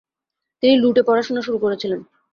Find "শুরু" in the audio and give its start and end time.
1.41-1.57